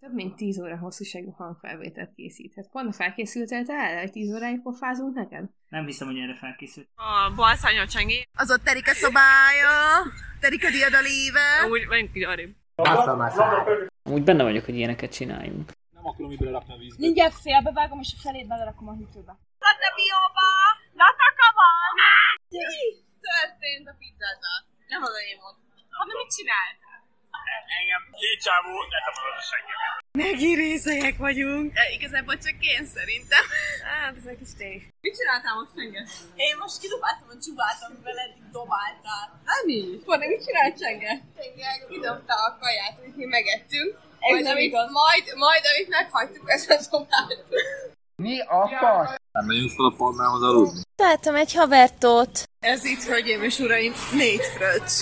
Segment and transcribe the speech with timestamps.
[0.00, 2.68] több mint 10 óra hosszúságú hangfelvételt készíthet.
[2.70, 5.44] Pont felkészültél te erre, hogy 10 óráig pofázunk neked?
[5.68, 6.88] Nem hiszem, hogy erre felkészült.
[6.94, 8.28] A balszányol csengi.
[8.38, 9.74] Az ott Erika szobája,
[10.40, 11.46] Erika diadaléve.
[11.70, 12.52] Úgy, menjünk így arrébb.
[14.04, 15.72] Úgy benne vagyok, hogy ilyeneket csináljunk.
[15.96, 16.96] Nem akarom így belerakni a vízbe.
[17.06, 19.38] Mindjárt félbevágom, és a felét belerakom a hűtőbe.
[23.30, 24.58] Történt a pizzával.
[24.92, 25.56] Nem az én volt.
[25.98, 26.89] Hanem mit csináltál?
[27.78, 29.94] Engem két csávó letapadott a seggemet.
[30.22, 31.66] Megi részek vagyunk.
[31.82, 33.44] E, igazából csak én szerintem.
[33.90, 34.80] Hát, ez egy kis tény.
[35.04, 36.02] Mit csináltál most Csenge?
[36.46, 39.26] Én most kidobáltam a csubát, amivel eddig dobáltál.
[39.56, 39.80] Ami?
[40.06, 41.12] Fordé, mit csinált Csenge?
[41.36, 43.90] Csenge kidobta a kaját, amit mi megettünk.
[44.24, 44.88] Ez Majd, nem amit, igaz.
[45.02, 47.44] majd, majd, amit meghagytuk, ezt a dobált.
[49.32, 50.80] Nem megyünk fel a palmához aludni.
[50.96, 52.42] Találtam egy havertót.
[52.58, 54.94] Ez itt, hölgyeim és uraim, négy fröccs.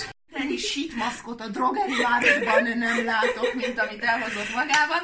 [0.49, 5.01] Ennyi shit maszkot a drogeri városban nem látok, mint amit elhozott magával.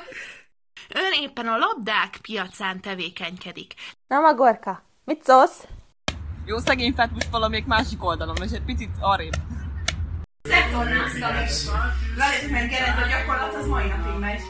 [0.89, 3.73] Ön éppen a labdák piacán tevékenykedik.
[4.07, 5.63] Na, Magorka, mit szólsz?
[6.45, 9.33] Jó, szegény fetmus valamelyik másik oldalon, és egy picit arrébb.
[10.41, 11.65] Szektornáztam is.
[12.17, 12.71] Veled meg
[13.03, 14.41] a gyakorlat, az mai napig megy.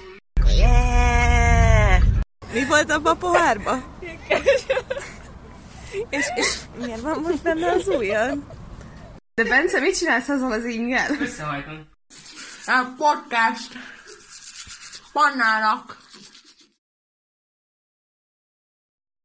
[2.54, 3.78] Mi volt abban a pohárba?
[6.10, 8.55] és, és miért van most benne az ujjad?
[9.36, 11.22] De Bence, mit csinálsz azzal az ingel?
[11.22, 11.90] Összehajtom.
[12.66, 13.74] A podcast.
[15.12, 15.98] Pannának.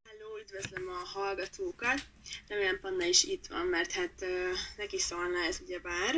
[0.08, 2.00] Hello, üdvözlöm a hallgatókat.
[2.48, 4.28] Remélem Panna is itt van, mert hát uh,
[4.76, 6.14] neki szólna ez ugyebár.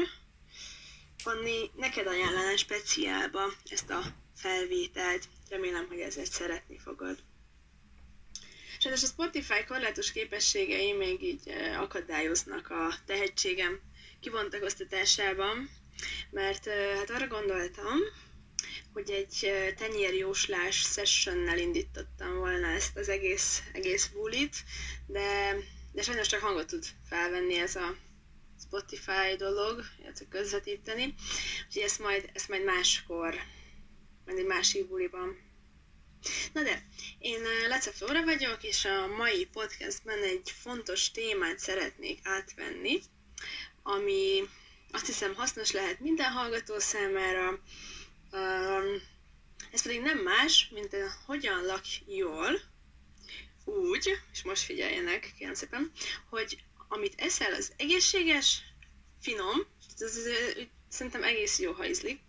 [1.25, 4.03] Panni, neked ajánlanám speciálba ezt a
[4.35, 5.29] felvételt.
[5.49, 7.19] Remélem, hogy ezért szeretni fogod.
[8.83, 13.81] Sajnos a Spotify korlátos képességei még így uh, akadályoznak a tehetségem
[14.21, 15.71] kibontakoztatásában,
[16.31, 17.99] mert uh, hát arra gondoltam,
[18.93, 24.57] hogy egy ö, tenyérjóslás sessionnel indítottam volna ezt az egész, egész bulit,
[25.07, 25.57] de,
[25.93, 27.97] de sajnos csak hangot tud felvenni ez a
[28.61, 31.15] Spotify dolog, illetve közvetíteni,
[31.67, 33.35] úgyhogy ezt majd, ezt majd máskor,
[34.25, 35.52] majd egy másik buliban.
[36.53, 36.87] Na de,
[37.19, 43.01] én ö, Lece Flóra vagyok, és a mai podcastben egy fontos témát szeretnék átvenni,
[43.83, 44.43] ami
[44.91, 47.61] azt hiszem hasznos lehet minden hallgató számára,
[49.73, 52.61] ez pedig nem más, mint a hogyan lakj jól,
[53.65, 55.93] úgy, és most figyeljenek, kérem szépen,
[56.31, 56.59] hogy
[56.89, 58.63] amit eszel, az egészséges,
[59.21, 62.21] finom, ez, ez, ez, szerintem egész jó, ha ízlik,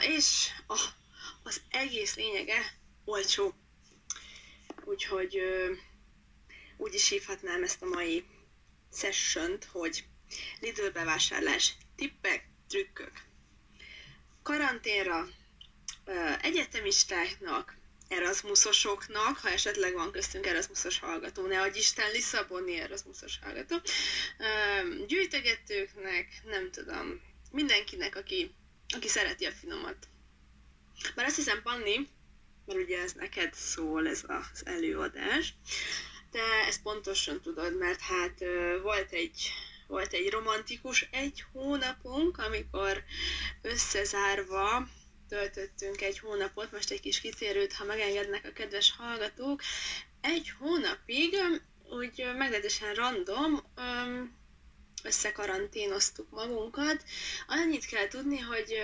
[0.00, 0.80] és oh,
[1.42, 3.54] az egész lényege olcsó.
[4.84, 5.40] Úgyhogy
[6.76, 8.24] úgy is hívhatnám ezt a mai
[8.92, 10.04] sessiont, hogy
[10.60, 13.30] Lidl bevásárlás, tippek, trükkök
[14.42, 15.28] karanténra
[16.40, 23.76] egyetemistáknak, Erasmusosoknak, ha esetleg van köztünk Erasmusos hallgató, ne adj Isten Lisszaboni Erasmusos hallgató,
[25.06, 27.20] gyűjtögetőknek, nem tudom,
[27.50, 28.54] mindenkinek, aki,
[28.94, 29.96] aki szereti a finomat.
[31.14, 32.08] Bár azt hiszem, Panni,
[32.66, 35.54] mert ugye ez neked szól ez az előadás,
[36.30, 38.38] de ezt pontosan tudod, mert hát
[38.82, 39.52] volt egy
[39.86, 43.02] volt egy romantikus egy hónapunk, amikor
[43.62, 44.88] összezárva
[45.28, 49.62] töltöttünk egy hónapot, most egy kis kitérőt, ha megengednek a kedves hallgatók,
[50.20, 51.34] egy hónapig
[51.90, 53.62] úgy meglehetősen random
[55.02, 57.04] összekaranténoztuk magunkat.
[57.46, 58.78] Annyit kell tudni, hogy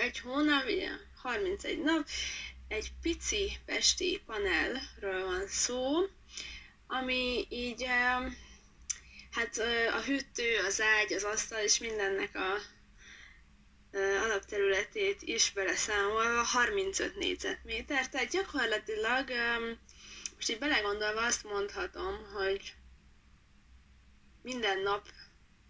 [0.00, 0.90] egy hónap, ugye
[1.22, 2.08] 31 nap,
[2.68, 6.06] egy pici pesti panelről van szó,
[6.86, 7.86] ami így
[9.36, 9.58] Hát
[9.94, 12.54] a hűtő, az ágy, az asztal és mindennek a
[14.22, 19.30] alapterületét is beleszámolva 35 négyzetméter, tehát gyakorlatilag
[20.34, 22.74] most így belegondolva azt mondhatom, hogy
[24.42, 25.08] minden nap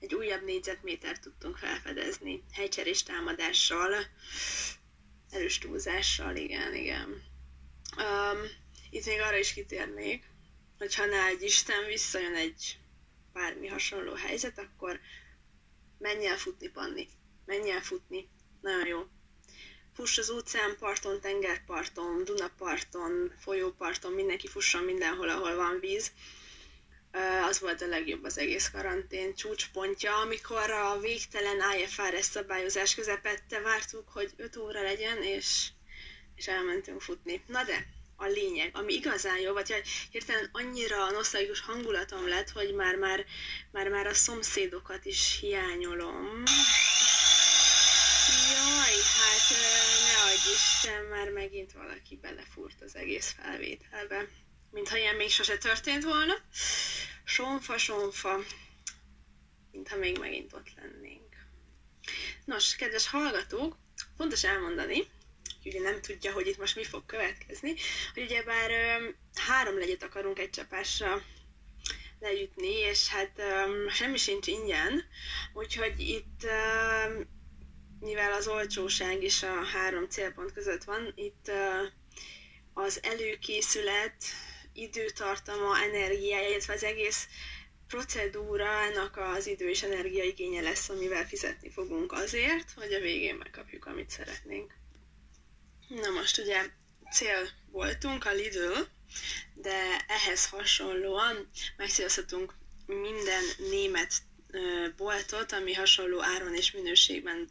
[0.06, 3.94] egy újabb négyzetmétert tudtunk felfedezni helycserés támadással,
[5.30, 7.22] erős túlzással, igen, igen.
[7.98, 8.38] Um,
[8.90, 10.24] itt még arra is kitérnék,
[10.78, 12.78] hogy ha ne egy Isten visszajön egy
[13.32, 15.00] bármi hasonló helyzet, akkor
[15.98, 17.08] menj el futni, Panni.
[17.44, 18.28] Menj el futni.
[18.60, 19.06] Nagyon jó.
[19.94, 26.12] Fuss az óceán parton, tengerparton, Dunaparton, folyóparton, mindenki fusson mindenhol, ahol van víz.
[27.48, 34.08] Az volt a legjobb az egész karantén csúcspontja, amikor a végtelen IFRS szabályozás közepette vártuk,
[34.08, 35.68] hogy 5 óra legyen, és,
[36.34, 37.42] és elmentünk futni.
[37.46, 37.86] Na de,
[38.16, 43.24] a lényeg, ami igazán jó, vagy hogy hirtelen annyira nosztalgikus hangulatom lett, hogy már, már,
[43.70, 46.42] már, már a szomszédokat is hiányolom.
[48.52, 49.50] Jaj, hát
[50.02, 54.28] ne adj Isten, már megint valaki belefúrt az egész felvételbe.
[54.70, 56.34] Mintha ilyen még sose történt volna.
[57.24, 58.38] Sonfa, sonfa.
[59.72, 61.36] Mintha még megint ott lennénk.
[62.44, 63.76] Nos, kedves hallgatók,
[64.16, 65.06] fontos elmondani,
[65.64, 67.74] ugye nem tudja, hogy itt most mi fog következni,
[68.14, 71.22] hogy ugyebár ö, három legyet akarunk egy csapásra
[72.20, 75.04] lejutni, és hát um, semmi sincs ingyen,
[75.52, 77.28] úgyhogy itt um,
[78.00, 81.90] mivel az olcsóság is a három célpont között van, itt uh,
[82.74, 84.24] az előkészület,
[84.76, 87.26] időtartama, energiája, illetve az egész
[87.88, 94.10] procedúrának az idő és energiaigénye lesz, amivel fizetni fogunk azért, hogy a végén megkapjuk, amit
[94.10, 94.72] szeretnénk.
[95.88, 96.66] Na most ugye
[97.12, 98.78] cél voltunk, a Lidl,
[99.54, 102.54] de ehhez hasonlóan megcélozhatunk
[102.86, 104.12] minden német
[104.96, 107.48] boltot, ami hasonló áron és minőségben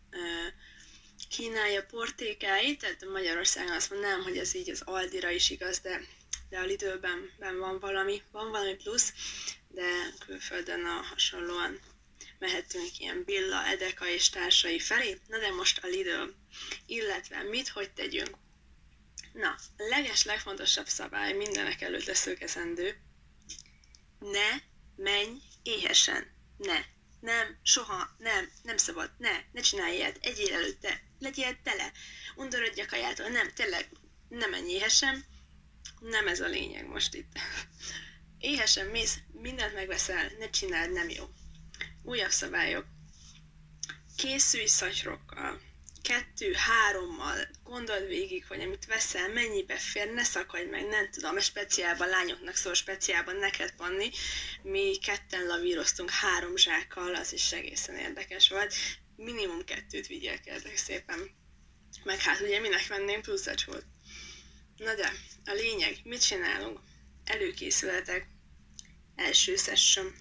[1.29, 6.01] kínálja portékáit, tehát Magyarországon azt mondanám, hogy ez így az Aldira is igaz, de,
[6.49, 9.13] de a Lidlben ben van valami, van valami plusz,
[9.67, 11.79] de külföldön a hasonlóan
[12.39, 15.19] mehetünk ilyen Billa, Edeka és társai felé.
[15.27, 16.29] Na de most a Lidl,
[16.85, 18.37] illetve mit, hogy tegyünk?
[19.33, 22.97] Na, leges, legfontosabb szabály mindenek előtt leszögezendő.
[24.19, 24.49] Ne
[24.95, 26.33] menj éhesen.
[26.57, 26.83] Ne.
[27.19, 31.91] Nem, soha, nem, nem szabad, ne, ne csinálj ilyet, egyél előtte, legyél tele,
[32.35, 33.89] undorodj a kajától, nem, tényleg,
[34.29, 35.25] ne menj éhesen,
[35.99, 37.31] nem ez a lényeg most itt.
[38.39, 41.25] Éhesen mész, mindent megveszel, ne csináld, nem jó.
[42.03, 42.85] Újabb szabályok.
[44.15, 45.61] Készülj szatyrokkal
[46.07, 52.55] kettő-hárommal gondold végig, hogy amit veszel, mennyibe fér, ne szakadj meg, nem tudom, speciálban lányoknak
[52.55, 54.09] szól, speciálban neked, Panni,
[54.61, 58.73] mi ketten lavíroztunk három zsákkal, az is egészen érdekes volt.
[59.15, 61.29] Minimum kettőt vigyél, kérlek szépen.
[62.03, 63.85] Meg hát ugye minek venném plusz volt.
[64.77, 65.11] Na de,
[65.45, 66.79] a lényeg, mit csinálunk?
[67.23, 68.27] Előkészületek.
[69.15, 70.13] Első session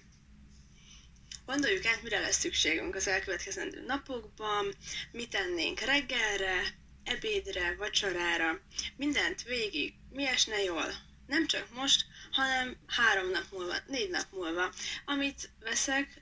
[1.45, 4.73] Gondoljuk át, mire lesz szükségünk az elkövetkezendő napokban,
[5.11, 6.61] mit tennénk reggelre,
[7.03, 8.59] ebédre, vacsorára,
[8.97, 10.93] mindent végig, mi esne jól.
[11.27, 14.73] Nem csak most, hanem három nap múlva, négy nap múlva.
[15.05, 16.21] Amit veszek,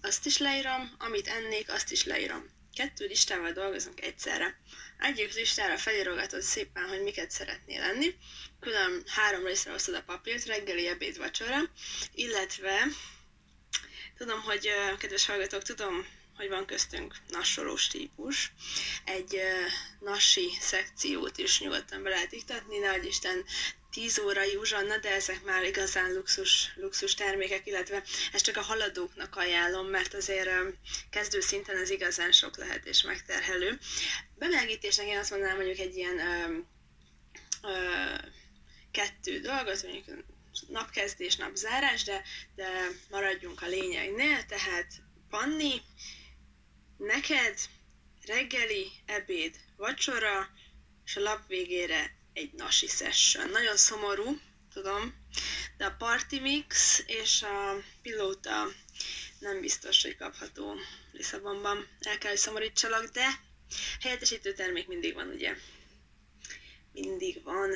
[0.00, 2.44] azt is leírom, amit ennék, azt is leírom.
[2.74, 4.60] Kettő listával dolgozunk egyszerre.
[5.00, 8.14] Egyik listára felírogatod szépen, hogy miket szeretnél lenni,
[8.60, 11.58] külön három részre osztod a papírt, reggeli, ebéd, vacsora,
[12.14, 12.86] illetve
[14.20, 14.68] Tudom, hogy
[14.98, 16.06] kedves hallgatók, tudom,
[16.40, 18.52] hogy van köztünk nassolós típus.
[19.04, 19.42] Egy uh,
[20.00, 23.44] nasi szekciót is nyugodtan be lehet iktatni, nehogy Isten
[23.90, 28.02] 10 órai uzsanna, de ezek már igazán luxus, luxus termékek, illetve
[28.32, 30.72] ezt csak a haladóknak ajánlom, mert azért uh,
[31.10, 33.78] kezdő szinten ez igazán sok lehet és megterhelő.
[34.38, 36.56] Bemelegítésnek én azt mondanám, mondjuk egy ilyen uh,
[37.62, 38.18] uh,
[38.90, 40.24] kettő dolgot, mondjuk
[40.68, 42.22] napkezdés, napzárás, de,
[42.54, 42.68] de
[43.10, 44.86] maradjunk a lényegnél, tehát
[45.30, 45.82] Panni,
[47.00, 47.58] neked
[48.26, 50.50] reggeli, ebéd, vacsora,
[51.04, 53.50] és a lap végére egy nasi session.
[53.50, 54.40] Nagyon szomorú,
[54.72, 55.14] tudom,
[55.76, 58.68] de a Party Mix és a pilóta
[59.38, 60.74] nem biztos, hogy kapható
[61.12, 61.88] Lisszabonban.
[62.00, 63.26] El kell, hogy szomorítsalak, de
[64.00, 65.56] helyettesítő termék mindig van, ugye?
[66.92, 67.70] Mindig van.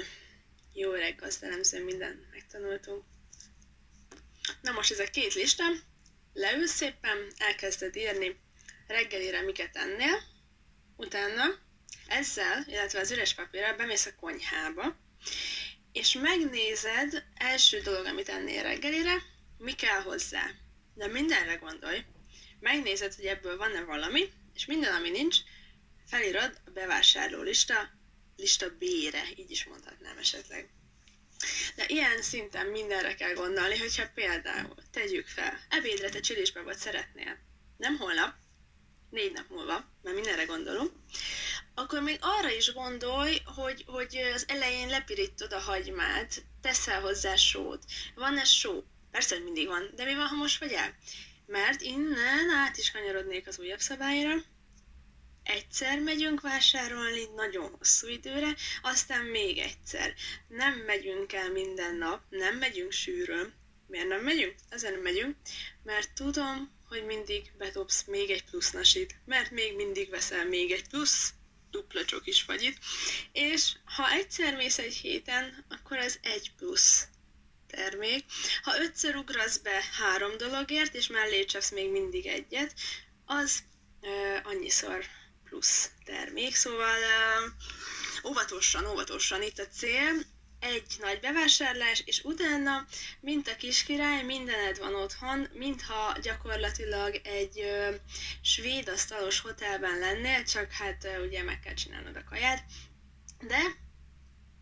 [0.72, 3.04] Jó öreg gazdalemző, mindent megtanultunk.
[4.60, 5.64] Na most ez a két lista,
[6.32, 8.43] leülsz szépen, elkezded írni
[8.86, 10.22] reggelire miket ennél,
[10.96, 11.44] utána
[12.06, 14.96] ezzel, illetve az üres papírral bemész a konyhába,
[15.92, 19.22] és megnézed első dolog, amit ennél reggelire,
[19.58, 20.50] mi kell hozzá.
[20.94, 22.04] De mindenre gondolj,
[22.60, 25.36] megnézed, hogy ebből van-e valami, és minden, ami nincs,
[26.06, 27.90] felírod a bevásárló lista
[28.36, 30.68] lista B-re, így is mondhatnám esetleg.
[31.76, 37.38] De ilyen szinten mindenre kell gondolni, hogyha például tegyük fel, ebédre te vagy szeretnél,
[37.76, 38.34] nem holnap,
[39.14, 40.92] négy nap múlva, mert mindenre gondolunk,
[41.74, 47.84] akkor még arra is gondolj, hogy, hogy az elején lepirítod a hagymát, teszel hozzá sót.
[48.14, 48.84] Van-e só?
[49.10, 50.94] Persze, hogy mindig van, de mi van, ha most vagy el?
[51.46, 54.34] Mert innen át is kanyarodnék az újabb szabályra,
[55.42, 60.14] egyszer megyünk vásárolni, nagyon hosszú időre, aztán még egyszer.
[60.48, 63.52] Nem megyünk el minden nap, nem megyünk sűrűn.
[63.86, 64.54] Miért nem megyünk?
[64.70, 65.36] Azért nem megyünk,
[65.82, 70.88] mert tudom, hogy mindig bedobsz még egy plusz nasit, mert még mindig veszel még egy
[70.88, 71.32] plusz
[71.70, 72.78] dupla csokis fagyit,
[73.32, 77.06] és ha egyszer mész egy héten, akkor ez egy plusz
[77.66, 78.24] termék.
[78.62, 82.74] Ha ötször ugrasz be három dologért, és mellé csapsz még mindig egyet,
[83.24, 83.62] az
[84.00, 84.10] uh,
[84.42, 85.04] annyiszor
[85.44, 90.24] plusz termék, szóval uh, óvatosan, óvatosan itt a cél,
[90.64, 92.86] egy nagy bevásárlás, és utána,
[93.20, 97.94] mint a kiskirály, mindened van otthon, mintha gyakorlatilag egy ö,
[98.40, 102.64] svéd asztalos hotelben lennél, csak hát ö, ugye meg kell csinálnod a kaját,
[103.40, 103.58] de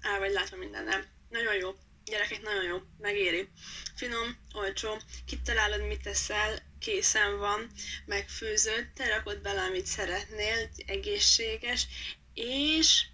[0.01, 1.05] el vagy látva mindennel.
[1.29, 1.75] Nagyon jó.
[2.05, 2.79] Gyerekek, nagyon jó.
[2.99, 3.49] Megéri.
[3.97, 5.01] Finom, olcsó.
[5.27, 7.71] Kitalálod, mit teszel, készen van,
[8.07, 11.87] megfőzött, te rakod bele, amit szeretnél, egészséges,
[12.35, 13.07] és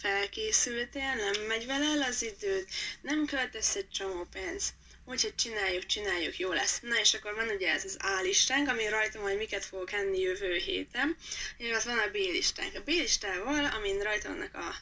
[0.00, 2.68] felkészültél, nem megy vele el az időt,
[3.00, 4.72] nem költesz egy csomó pénz.
[5.04, 6.80] Úgyhogy csináljuk, csináljuk, jó lesz.
[6.80, 10.18] Na és akkor van ugye ez az A listánk, ami rajta majd miket fogok enni
[10.18, 11.16] jövő héten.
[11.56, 12.74] És van a B listánk.
[12.74, 14.74] A B listával, amin rajta vannak a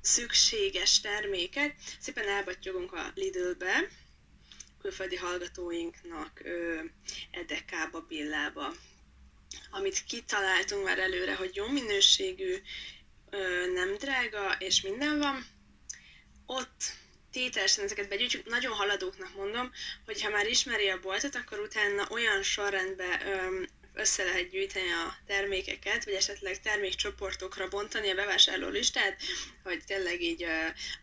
[0.00, 3.88] szükséges termékek, szépen elbattyogunk a Lidl-be,
[4.80, 6.80] külföldi hallgatóinknak ö,
[7.30, 8.74] Edekába, Billába,
[9.70, 12.56] amit kitaláltunk már előre, hogy jó minőségű,
[13.74, 15.46] nem drága, és minden van.
[16.46, 16.82] Ott
[17.32, 19.70] tételesen ezeket begyűjtjük, nagyon haladóknak mondom,
[20.04, 23.62] hogy ha már ismeri a boltot, akkor utána olyan sorrendben ö,
[23.94, 29.22] össze lehet gyűjteni a termékeket, vagy esetleg termékcsoportokra bontani a bevásárló listát,
[29.62, 30.46] hogy tényleg így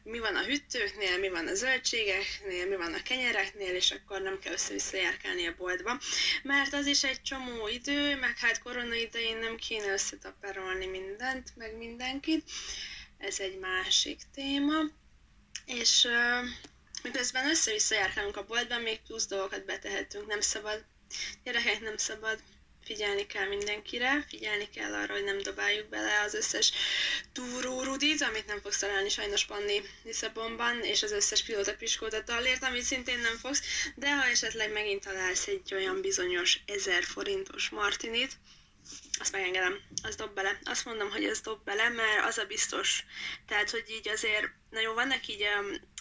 [0.04, 4.40] mi van a hűtőknél, mi van a zöldségeknél, mi van a kenyereknél, és akkor nem
[4.40, 6.00] kell össze-vissza járkálni a boltba.
[6.44, 11.78] Mert az is egy csomó idő, meg hát korona idején nem kéne összetaperolni mindent, meg
[11.78, 12.52] mindenkit.
[13.18, 14.80] Ez egy másik téma.
[15.66, 16.08] És
[17.04, 20.86] miközben össze-vissza járkálunk a boltban, még plusz dolgokat betehetünk, nem szabad.
[21.44, 22.40] Gyerekek, nem szabad
[22.92, 26.72] figyelni kell mindenkire, figyelni kell arra, hogy nem dobáljuk bele az összes
[27.34, 32.64] túró rudit, amit nem fogsz találni sajnos Panni Lisszabonban, és az összes pilóta piskóta tallért,
[32.64, 33.62] amit szintén nem fogsz,
[33.96, 38.32] de ha esetleg megint találsz egy olyan bizonyos 1000 forintos martinit,
[39.20, 40.60] azt megengedem, azt dob bele.
[40.64, 43.04] Azt mondom, hogy ez dob bele, mert az a biztos.
[43.48, 45.42] Tehát, hogy így azért, nagyon vannak így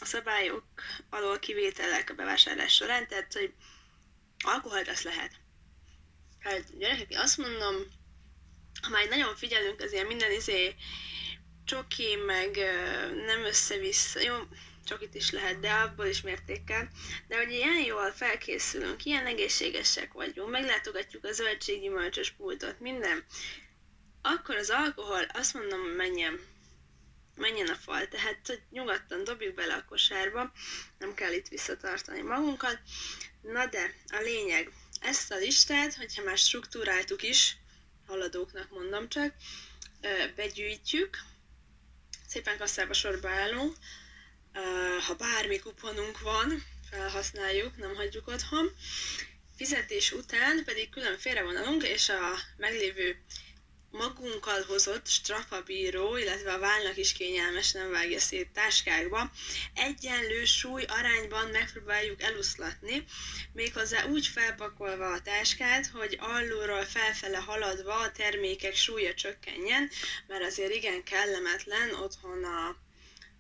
[0.01, 0.65] a szabályok
[1.11, 3.53] alól kivételek a bevásárlás során, tehát, hogy
[4.45, 5.41] alkoholt azt lehet
[6.41, 7.75] Hát gyerekek, azt mondom,
[8.83, 10.75] ha már nagyon figyelünk, az ilyen minden izé
[11.65, 12.57] csoki, meg
[13.27, 14.37] nem össze-vissza, jó,
[14.85, 16.89] csokit is lehet, de abból is mértékkel.
[17.29, 23.25] De hogy ilyen jól felkészülünk, ilyen egészségesek vagyunk, meglátogatjuk a zöldséggyümölcsös pultot, minden,
[24.23, 26.41] akkor az alkohol, azt mondom, menjen,
[27.37, 28.09] menjen a fal.
[28.09, 30.53] Tehát, hogy nyugodtan dobjuk bele a kosárba,
[30.99, 32.79] nem kell itt visszatartani magunkat.
[33.43, 37.57] Na de, a lényeg, ezt a listát, hogyha már struktúráltuk is,
[38.07, 39.35] haladóknak mondom csak,
[40.37, 41.19] begyűjtjük,
[42.27, 43.77] szépen kasszába sorba állunk,
[45.07, 48.73] ha bármi kuponunk van, felhasználjuk, nem hagyjuk otthon,
[49.57, 53.25] fizetés után pedig külön félrevonalunk, és a meglévő
[53.91, 59.31] magunkkal hozott strapabíró, illetve a válnak is kényelmes, nem vágja szét táskákba,
[59.75, 63.05] egyenlő súly arányban megpróbáljuk eluszlatni,
[63.53, 69.91] méghozzá úgy felpakolva a táskát, hogy alulról felfele haladva a termékek súlya csökkenjen,
[70.27, 72.77] mert azért igen kellemetlen otthon a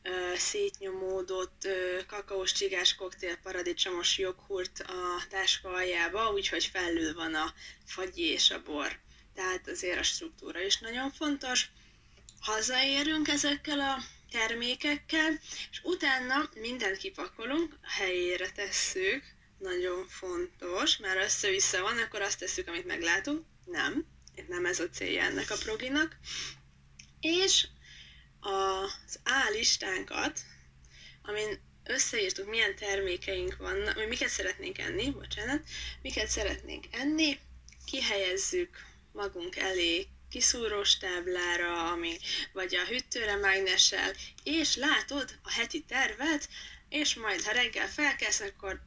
[0.02, 7.54] ö, szétnyomódott ö, kakaós csigás koktél paradicsomos joghurt a táska aljába, úgyhogy felül van a
[7.87, 8.99] fagyi és a bor
[9.34, 11.68] tehát azért a struktúra is nagyon fontos.
[12.40, 19.22] Hazaérünk ezekkel a termékekkel, és utána mindent kipakolunk, helyére tesszük,
[19.58, 23.44] nagyon fontos, mert össze-vissza van, akkor azt tesszük, amit meglátunk.
[23.64, 24.06] Nem,
[24.49, 26.16] nem ez a célja ennek a proginak.
[27.20, 27.66] És
[28.40, 30.40] az A listánkat,
[31.22, 35.62] amin összeírtuk, milyen termékeink vannak, vagy miket szeretnénk enni, bocsánat,
[36.02, 37.38] miket szeretnénk enni,
[37.84, 42.19] kihelyezzük magunk elé kiszúrós táblára, ami,
[42.52, 46.49] vagy a hűtőre mágnessel, és látod a heti tervet,
[46.88, 48.81] és majd ha reggel felkelsz, akkor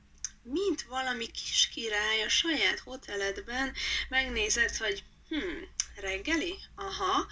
[0.44, 3.74] mint valami kis király a saját hoteledben
[4.10, 5.64] megnézed, hogy hm,
[5.96, 6.56] reggeli?
[6.76, 7.28] Aha,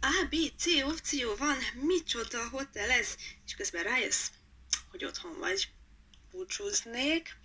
[0.00, 3.16] A, B, C opció van, micsoda hotel ez?
[3.46, 4.26] És közben rájössz,
[4.90, 5.68] hogy otthon vagy
[6.36, 7.36] búcsúznék.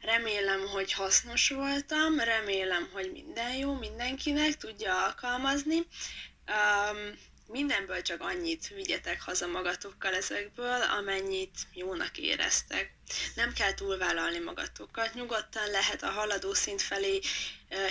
[0.00, 5.76] Remélem, hogy hasznos voltam, remélem, hogy minden jó mindenkinek tudja alkalmazni.
[5.76, 12.92] Um, mindenből csak annyit vigyetek haza magatokkal ezekből, amennyit jónak éreztek.
[13.34, 17.20] Nem kell túlvállalni magatokat, nyugodtan lehet a haladó szint felé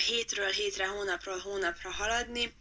[0.07, 2.53] hétről hétre, hónapról hónapra haladni,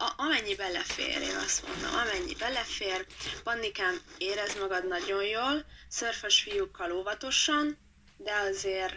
[0.00, 3.06] a, amennyi belefér, én azt mondom, amennyi belefér.
[3.42, 7.78] Pannikám, érez magad nagyon jól, szörfös fiúkkal óvatosan,
[8.16, 8.94] de azért,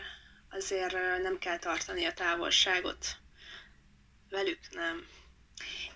[0.50, 3.06] azért nem kell tartani a távolságot.
[4.30, 5.08] Velük nem.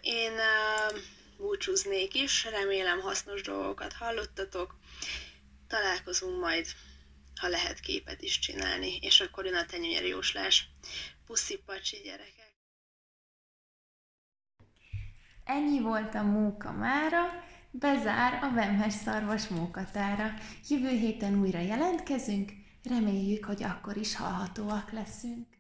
[0.02, 1.00] Én uh,
[1.38, 4.76] búcsúznék is, remélem hasznos dolgokat hallottatok.
[5.68, 6.68] Találkozunk majd,
[7.40, 10.68] ha lehet képet is csinálni, és akkor jön a tenyér jóslás.
[11.26, 12.37] Puszi pacsi gyerekek!
[15.48, 17.22] Ennyi volt a móka mára,
[17.72, 20.34] bezár a Vemhes szarvas mókatára.
[20.70, 22.52] Jövő héten újra jelentkezünk,
[22.84, 25.57] reméljük, hogy akkor is hallhatóak leszünk.